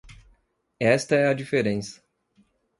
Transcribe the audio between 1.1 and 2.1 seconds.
é a diferença.